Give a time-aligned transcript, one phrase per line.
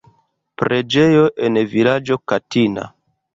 [0.61, 2.89] Preĝejo en vilaĝo Katina.